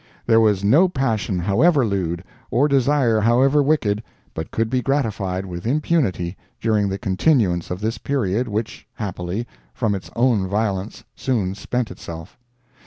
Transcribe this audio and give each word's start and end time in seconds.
There 0.25 0.39
was 0.39 0.63
no 0.63 0.89
passion 0.89 1.37
however 1.37 1.85
lewd, 1.85 2.23
or 2.49 2.67
desire 2.67 3.19
however 3.21 3.61
wicked, 3.61 4.01
but 4.33 4.49
could 4.49 4.67
be 4.67 4.81
gratified 4.81 5.45
with 5.45 5.67
impunity 5.67 6.35
during 6.59 6.89
the 6.89 6.97
continuance 6.97 7.69
of 7.69 7.81
this 7.81 7.99
period 7.99 8.47
which, 8.47 8.87
happily, 8.95 9.45
from 9.75 9.93
its 9.93 10.09
own 10.15 10.47
violence 10.47 11.03
soon 11.15 11.53
spent 11.53 11.91
itself. 11.91 12.39